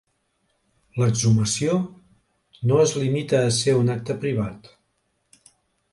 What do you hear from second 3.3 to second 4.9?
a ser un acte privat.